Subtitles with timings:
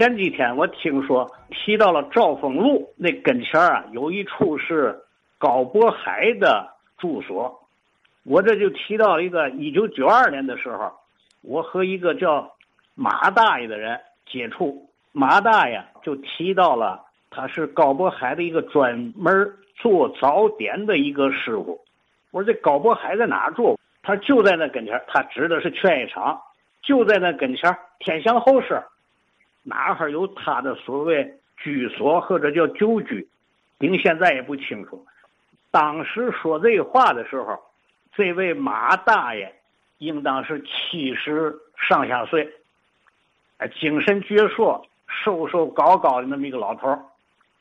[0.00, 4.98] 前几天我听说提到了兆丰路那跟前啊，有一处是
[5.36, 7.60] 高渤海的住所。
[8.24, 10.90] 我这就提到一个一九九二年的时候，
[11.42, 12.50] 我和一个叫
[12.94, 21.78] 马大爷的人接触，马大爷就提到了他是高渤海的一个专门做早点的一个师傅。
[22.30, 23.76] 我说这高渤海在哪住？
[24.02, 26.40] 他就在那跟前他指的是劝业场，
[26.82, 28.82] 就在那跟前天祥后市。
[29.70, 33.28] 哪哈有他的所谓居所或者叫旧居，
[33.78, 35.06] 您现在也不清楚。
[35.70, 37.56] 当时说这话的时候，
[38.12, 39.54] 这位马大爷
[39.98, 42.52] 应当是七十上下岁，
[43.58, 46.98] 哎，精神矍铄、瘦瘦高高的那么一个老头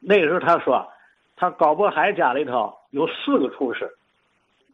[0.00, 0.84] 那时候他说，
[1.36, 3.88] 他高渤海家里头有四个厨师，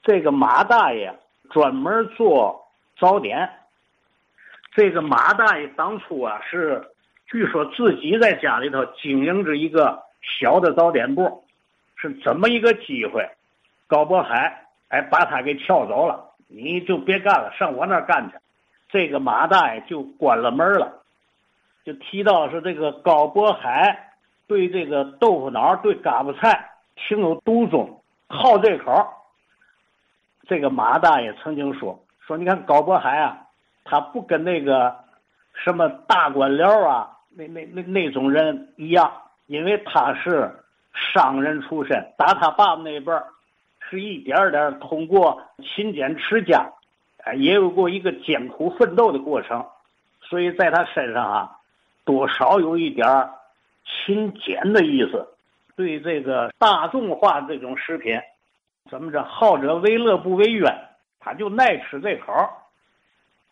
[0.03, 1.15] 这个马大爷
[1.51, 2.67] 专门做
[2.99, 3.51] 早点。
[4.75, 6.83] 这个马大爷当初啊是。
[7.31, 10.03] 据说自己在家里头经营着一个
[10.41, 11.45] 小的早点部，
[11.97, 13.29] 是怎么一个机会？
[13.87, 18.37] 高渤海哎把他给撬走了，你就别干了，上我那儿干去。
[18.89, 21.03] 这个马大爷就关了门了。
[21.85, 24.13] 就提到是这个高渤海
[24.47, 29.07] 对这个豆腐脑、对嘎巴菜情有独钟，好这口。
[30.47, 33.47] 这个马大爷曾经说说，你看高渤海啊，
[33.85, 34.97] 他不跟那个
[35.53, 37.17] 什么大官僚啊。
[37.37, 39.13] 那那那那种人一样，
[39.47, 40.51] 因为他是
[40.93, 43.25] 商人出身，打他爸爸那一辈儿，
[43.89, 46.69] 是一点点通过勤俭持家，
[47.25, 49.65] 哎，也有过一个艰苦奋斗的过程，
[50.21, 51.57] 所以在他身上啊，
[52.05, 53.07] 多少有一点
[53.85, 55.29] 勤俭的意思。
[55.77, 58.21] 对这个大众化这种食品，
[58.91, 60.89] 怎么着，好者为乐不为冤，
[61.21, 62.33] 他就爱吃这口。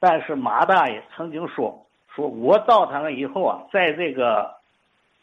[0.00, 1.85] 但是马大爷曾经说。
[2.16, 4.50] 说我到他那以后啊，在这个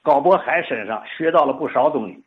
[0.04, 2.24] 高渤海身上学到了不少东西。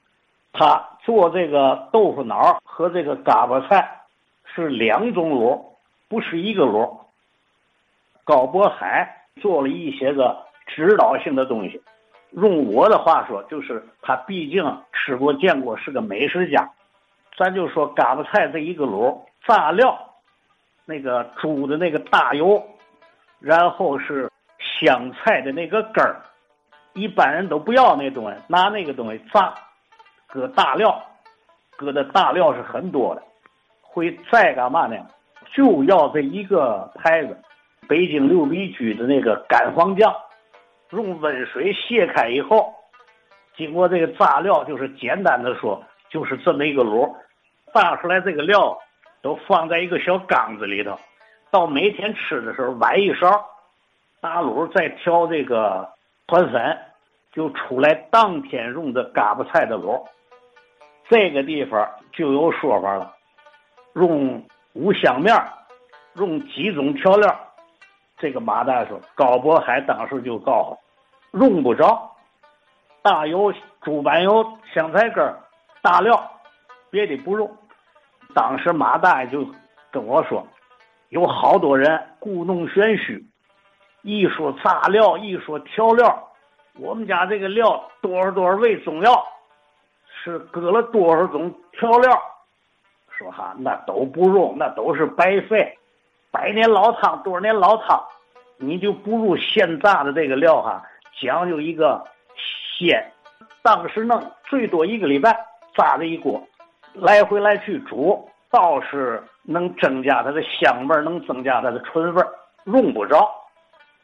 [0.52, 4.02] 他做这个豆腐脑和这个嘎巴菜
[4.44, 5.62] 是两种卤，
[6.08, 6.98] 不是一个卤。
[8.24, 11.80] 高渤海做了一些个指导性的东西。
[12.30, 16.68] 用我的话说，就是他毕竟吃过见过，是个美食家。
[17.36, 19.16] 咱就说嘎巴菜这一个卤，
[19.46, 19.96] 炸料，
[20.84, 22.60] 那个煮的那个大油，
[23.38, 24.28] 然后是。
[24.78, 26.20] 香菜的那个根儿，
[26.94, 29.54] 一般人都不要那东西，拿那个东西炸，
[30.26, 31.02] 搁大料，
[31.76, 33.22] 搁的大料是很多的，
[33.82, 34.96] 会再干嘛呢？
[35.54, 37.36] 就要这一个牌子，
[37.88, 40.14] 北京六必居的那个干黄酱，
[40.90, 42.74] 用温水卸开以后，
[43.56, 47.14] 经过这个炸料，就是简单的说，就是这么一个卤，
[47.72, 48.76] 炸出来这个料
[49.22, 50.98] 都放在一个小缸子里头，
[51.50, 53.44] 到每天吃的时候崴一勺。
[54.26, 55.88] 大卤再调这个
[56.26, 56.76] 团粉，
[57.32, 60.04] 就出来当天用的嘎巴菜的卤。
[61.08, 63.14] 这个地方就有说法了，
[63.94, 65.32] 用五香面，
[66.14, 67.40] 用几种调料。
[68.18, 70.76] 这个马大说，高渤海当时就告
[71.32, 72.10] 诉，用不着
[73.02, 74.44] 大油、猪板油、
[74.74, 75.24] 香菜根、
[75.82, 76.28] 大料，
[76.90, 77.48] 别的不用。
[78.34, 79.46] 当时马大爷就
[79.92, 80.44] 跟我说，
[81.10, 83.24] 有好多人故弄玄虚。
[84.06, 86.16] 一说炸料，一说调料，
[86.78, 89.26] 我们家这个料多少多少味中药，
[90.22, 92.16] 是搁了多少种调料？
[93.10, 95.76] 说哈，那都不用，那都是白费。
[96.30, 98.00] 百年老汤，多少年老汤，
[98.58, 100.80] 你就不如现炸的这个料哈，
[101.20, 102.00] 讲究一个
[102.88, 103.04] 鲜。
[103.62, 105.36] 当时弄最多一个礼拜，
[105.74, 106.40] 炸这一锅，
[106.92, 112.22] 来回来去煮，倒是能增加它的香味能增加它的醇味
[112.66, 113.28] 用不着。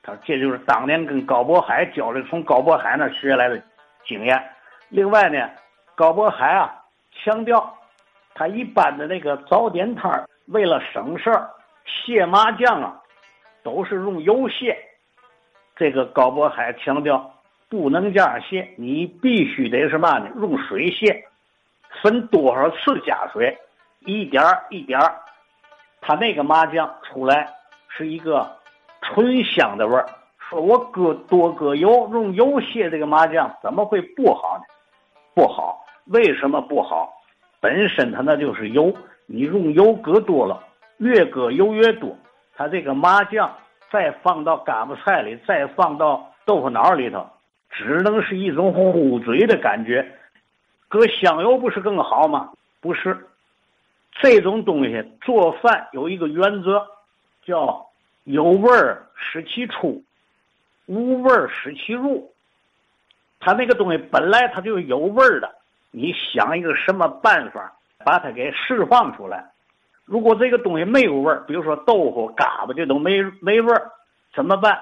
[0.05, 3.63] 他这就是当年跟高渤海教的，从高渤海那学来的
[4.05, 4.51] 经验。
[4.89, 5.49] 另外呢，
[5.95, 6.75] 高渤海啊
[7.13, 7.73] 强调，
[8.35, 11.49] 他一般的那个早点摊为了省事儿，
[11.87, 13.01] 卸麻酱啊，
[13.63, 14.77] 都是用油卸。
[15.77, 17.33] 这个高渤海强调，
[17.69, 20.29] 不能这样卸，你必须得是嘛呢？
[20.35, 21.25] 用水卸，
[22.03, 23.57] 分多少次加水，
[24.01, 24.99] 一点一点，
[26.01, 27.49] 他那个麻酱出来
[27.89, 28.51] 是一个。
[29.03, 30.07] 醇香的味儿，
[30.39, 34.65] 说我搁多搁油，用油卸这个麻酱，怎么会不好呢？
[35.35, 37.13] 不好，为什么不好？
[37.61, 38.95] 本身它那就是油，
[39.27, 40.63] 你用油搁多了，
[40.99, 42.17] 越搁油越多，
[42.55, 43.53] 它这个麻酱
[43.91, 47.27] 再放到嘎巴菜里，再放到豆腐脑里头，
[47.71, 50.07] 只能是一种糊嘴的感觉。
[50.89, 52.29] 搁香油不是更好？
[52.29, 52.51] 吗？
[52.81, 53.27] 不是，
[54.13, 56.87] 这种东西做饭有一个原则，
[57.45, 57.87] 叫。
[58.25, 60.03] 有味儿使其出，
[60.87, 62.33] 无味儿使其入。
[63.41, 65.53] 它那个东西本来它就有味儿的，
[65.91, 67.73] 你想一个什么办法
[68.05, 69.51] 把它给释放出来？
[70.05, 73.91] 如果这个东西没有味儿，比如说豆腐、嘎巴这都没没味儿，
[74.35, 74.79] 怎么办？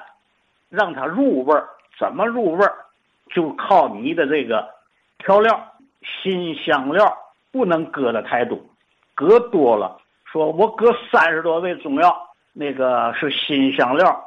[0.68, 2.74] 让它入味儿，怎么入味儿？
[3.30, 4.68] 就靠你的这个
[5.18, 5.72] 调料、
[6.02, 7.16] 新香料，
[7.52, 8.58] 不能搁的太多，
[9.14, 12.29] 搁多了，说我搁三十多味中药，
[12.60, 14.22] 那个是新香料。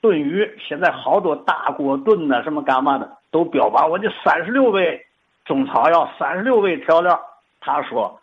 [0.00, 5.04] 炖鱼现在好多大锅炖呐，什么干嘛的都标榜我这三十六味
[5.44, 7.20] 中草药，三十六味调料。
[7.60, 8.18] 他说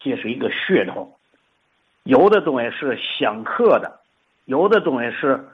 [0.00, 1.12] 这是一个噱头，
[2.04, 4.00] 有的东西是相克的，
[4.46, 5.46] 有的东西是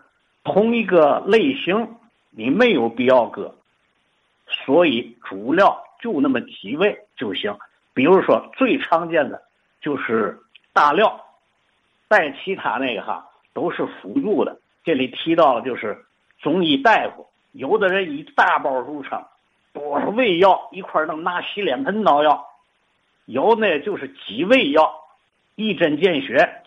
[0.45, 1.97] 同一个类型，
[2.31, 3.53] 你没有必要搁。
[4.47, 7.53] 所以主料就那么几味就行。
[7.95, 9.43] 比如说最常见的
[9.81, 10.39] 就是
[10.73, 11.21] 大料，
[12.07, 14.59] 带其他那个哈都是辅助的。
[14.85, 15.97] 这里提到了就是
[16.41, 19.23] 中医大夫，有的人以大包入称，
[19.73, 22.45] 多少味药一块能拿洗脸盆倒药；
[23.27, 24.93] 有呢就是几味药，
[25.55, 26.63] 一针见血。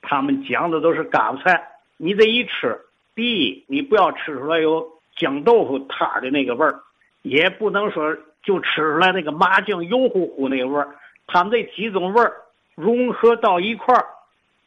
[0.00, 2.80] 他们讲的都是嘎巴菜，你这一吃，
[3.14, 4.86] 第一你不要吃出来有
[5.16, 6.80] 酱豆腐塌的那个味儿，
[7.22, 10.96] 也不能说就吃出来那个麻酱油乎乎那个味儿。
[11.26, 12.32] 他们这几种味儿
[12.74, 14.06] 融合到一块儿，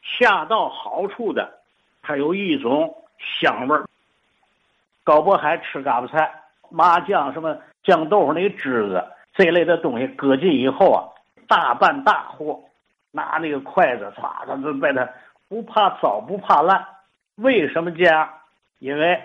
[0.08, 1.60] 恰到好处的。
[2.02, 2.96] 它有一种
[3.42, 3.86] 香味儿，
[5.04, 6.32] 高渤海吃嘎巴菜、
[6.70, 11.04] 麻酱什么酱豆腐那个汁子这类的东西搁进以后啊，
[11.48, 12.60] 大拌大货，
[13.12, 15.10] 拿那个筷子唰唰就把它
[15.50, 16.86] 不怕糟不怕烂。
[17.36, 18.30] 为什么这样？
[18.80, 19.22] 因为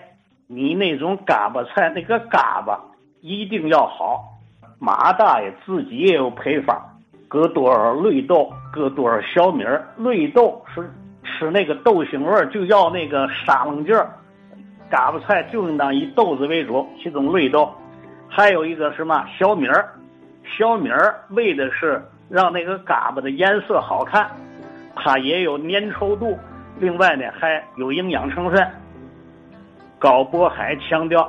[0.47, 2.79] 你那种嘎巴菜那个嘎巴
[3.21, 4.29] 一定要好。
[4.79, 6.92] 马大爷自己也有配方，
[7.33, 10.87] 搁多少绿豆，搁多少小米儿，绿豆是。
[11.25, 14.07] 吃那个豆腥味儿，就要那个沙楞劲儿。
[14.89, 17.73] 嘎巴菜就应当以豆子为主，其中绿豆，
[18.27, 19.89] 还有一个什么小米儿，
[20.57, 21.99] 小米儿为的是
[22.29, 24.29] 让那个嘎巴的颜色好看，
[24.95, 26.37] 它也有粘稠度，
[26.77, 28.67] 另外呢还有营养成分。
[29.97, 31.27] 高渤海强调，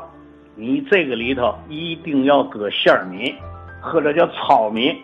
[0.55, 3.35] 你这个里头一定要搁馅米，
[3.81, 5.01] 或者叫糙米，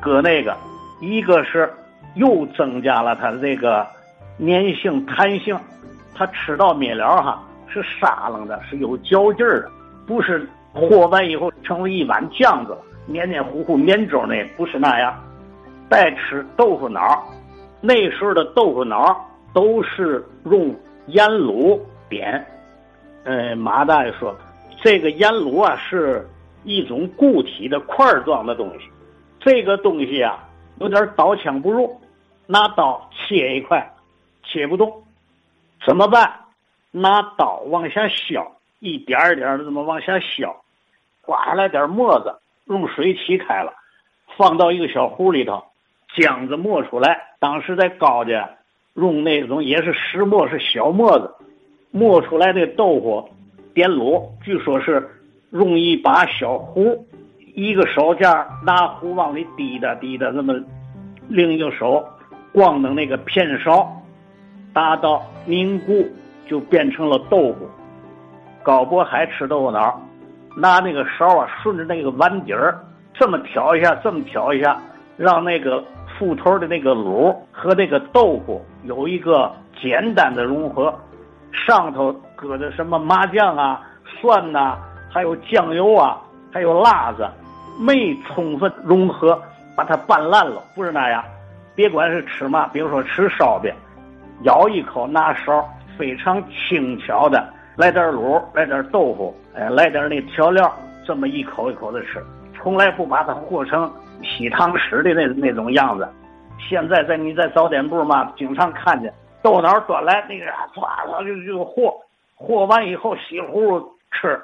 [0.00, 0.56] 搁那个，
[1.00, 1.72] 一个是
[2.14, 3.86] 又增加了它这个。
[4.38, 5.54] 粘性、弹性，
[6.14, 9.70] 它吃到面了哈是沙楞的，是有嚼劲儿的，
[10.06, 12.74] 不是和完以后成为一碗酱子，
[13.04, 15.14] 黏黏糊糊粘粥那不是那样。
[15.90, 17.22] 再吃豆腐脑，
[17.82, 20.74] 那时候的豆腐脑都是用
[21.08, 22.42] 盐卤点。
[23.24, 24.34] 呃，马大爷说，
[24.82, 26.26] 这个盐卤啊是
[26.64, 28.88] 一种固体的块状的东西，
[29.40, 30.48] 这个东西啊
[30.78, 32.00] 有点刀枪不入，
[32.46, 33.92] 拿刀切一块。
[34.42, 35.04] 切不动，
[35.86, 36.28] 怎么办？
[36.90, 38.44] 拿刀往下削，
[38.80, 40.56] 一点一点的这么往下削，
[41.20, 42.34] 刮下来点沫子，
[42.64, 43.72] 用水沏开了，
[44.36, 45.62] 放到一个小壶里头，
[46.16, 47.36] 浆子磨出来。
[47.38, 48.50] 当时在高家
[48.94, 51.32] 用那种也是石磨，是小磨子，
[51.92, 53.28] 磨出来的豆腐
[53.72, 55.08] 点卤，据说是
[55.50, 57.06] 用一把小壶，
[57.60, 60.54] 一个手架拿壶往里滴答滴答，那么
[61.28, 62.02] 另一个手
[62.54, 63.86] 光弄那个片勺。
[64.72, 66.08] 达到凝固，
[66.46, 67.68] 就变成了豆腐。
[68.62, 70.00] 高渤海吃豆腐脑，
[70.56, 72.78] 拿那个勺啊，顺着那个碗底儿，
[73.12, 74.80] 这么挑一下，这么挑一下，
[75.18, 75.84] 让那个
[76.16, 79.52] 腹头的那个卤和那个豆腐有一个
[79.82, 80.94] 简单的融合。
[81.52, 83.82] 上头搁的什么麻酱啊、
[84.20, 84.78] 蒜呐，
[85.10, 86.16] 还有酱油啊，
[86.52, 87.28] 还有辣子，
[87.80, 89.40] 没充分融合，
[89.74, 91.24] 把它拌烂了，不是那样。
[91.74, 93.72] 别管是吃嘛，比如说吃烧饼。
[94.42, 97.42] 咬一口，拿勺非常轻巧的
[97.76, 100.70] 来点卤，来点豆腐，哎，来点那调料，
[101.06, 102.22] 这么一口一口的吃，
[102.54, 103.90] 从来不把它和成
[104.22, 106.06] 西汤食的那那种样子。
[106.58, 109.10] 现在在你在早点部嘛，经常看见
[109.42, 110.44] 豆脑端来那个
[110.74, 111.90] 唰唰就就和，
[112.36, 113.80] 和完以后稀糊
[114.12, 114.38] 吃，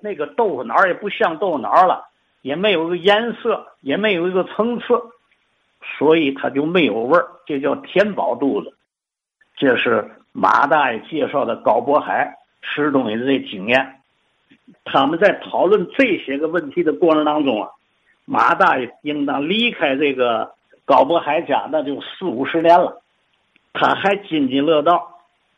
[0.00, 2.02] 那个豆腐脑也不像豆腐脑了，
[2.42, 4.86] 也没有个颜色，也没有一个层次，
[5.98, 8.74] 所以它就没有味儿，这叫填饱肚子。
[9.56, 13.96] 这是马大爷介绍的高渤海吃东西的这经验。
[14.84, 17.70] 他们在讨论这些个问题的过程当中啊，
[18.24, 20.52] 马大爷应当离开这个
[20.84, 23.02] 高渤海家那就四五十年了，
[23.72, 25.16] 他还津津乐道。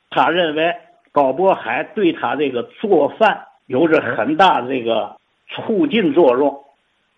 [0.08, 0.74] 他认为
[1.12, 5.16] 高渤海对他这个做饭有着很大的这个
[5.48, 6.49] 促进作用。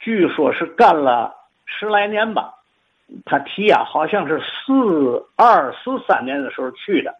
[0.02, 2.52] 据说是干了十来年吧。
[3.24, 7.14] 他提呀，好像是四二四三年的时候去的，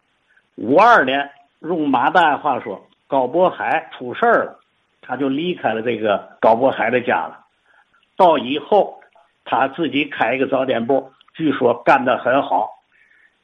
[0.56, 4.58] 五二年用马大爷话说，高渤海出事儿了，
[5.00, 7.44] 他就离开了这个高渤海的家了。
[8.16, 9.00] 到以后，
[9.44, 12.70] 他自己开一个早点部，据说干得很好。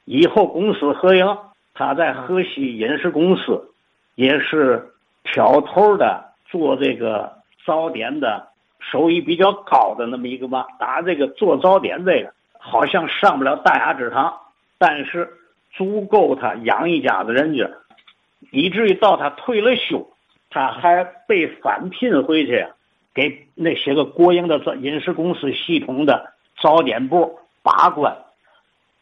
[0.05, 1.37] 以后公私合营，
[1.75, 3.71] 他在河西饮食公司
[4.15, 4.91] 也是
[5.23, 7.31] 挑头的做这个
[7.63, 8.48] 早点的，
[8.79, 10.65] 收益比较高的那么一个吧。
[10.79, 14.33] 打这个做早点这个，好像上不了大雅之堂，
[14.77, 15.29] 但是
[15.71, 17.69] 足够他养一家子人家，
[18.51, 20.09] 以至于到他退了休，
[20.49, 22.65] 他还被返聘回去。
[23.11, 26.31] 给那些个国营的饮食公司系统的
[26.61, 28.15] 早点部把关，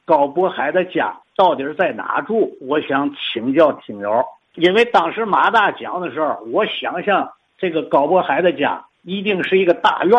[0.06, 2.58] 高渤海的家到底在哪住？
[2.62, 4.24] 我想请教听友，
[4.56, 10.12] 因为当时马大讲的时候，我想象这个高渤海的家一定是一个大院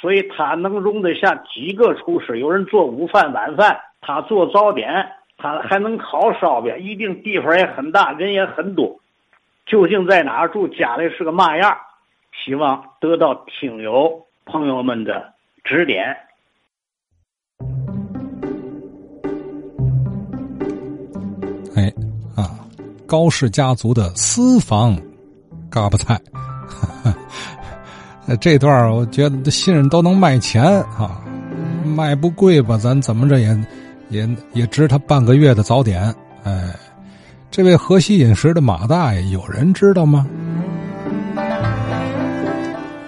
[0.00, 8.98] 所以他能容得下几个厨师，有人做午饭晚饭，他做早点，他还能烤烧饼，一定地方也很大，人也很多。
[9.66, 10.66] 究竟在哪住？
[10.66, 11.76] 家里是个嘛样？
[12.42, 16.16] 希望得到听友朋友们的指点。
[21.76, 21.92] 哎，
[22.34, 22.48] 啊，
[23.06, 24.96] 高氏家族的私房
[25.70, 26.18] 嘎巴菜，
[28.40, 30.62] 这段我觉得信任都能卖钱
[30.96, 31.20] 啊，
[31.84, 32.76] 卖不贵吧？
[32.76, 33.58] 咱怎么着也
[34.10, 36.14] 也也值他半个月的早点。
[36.44, 36.74] 哎，
[37.50, 40.26] 这位河西饮食的马大爷，有人知道吗？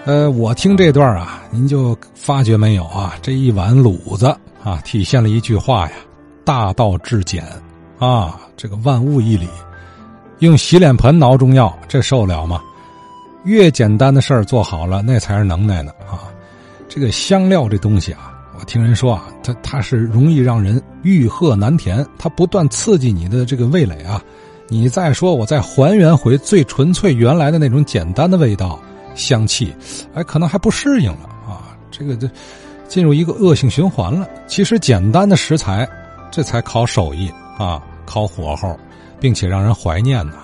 [0.04, 3.14] 呃，我听这段啊，您就发觉没有啊？
[3.22, 4.26] 这一碗卤子
[4.62, 5.92] 啊，体现了一句话呀：
[6.44, 7.42] 大道至简
[7.98, 9.48] 啊，这个万物一理。
[10.40, 12.60] 用洗脸盆熬中药，这受了吗？
[13.44, 16.32] 越简单的事儿做好了，那才是能耐呢啊！
[16.88, 24.22] 这个香料这东西啊，我听人说啊，它它是容易让人欲壑难填，它不断刺激你的这个味蕾啊。
[24.68, 28.80] 你再说，我再还原回最纯粹原来的那种简单的味道。
[29.14, 29.72] 香气，
[30.14, 31.76] 哎，可能还不适应了啊！
[31.90, 32.28] 这个这
[32.88, 34.28] 进入一个恶性循环了。
[34.48, 35.88] 其实简单的食材，
[36.32, 38.76] 这才考手艺啊，考火候，
[39.20, 40.38] 并且让人怀念呢。